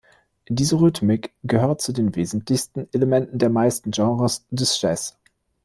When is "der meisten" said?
3.37-3.91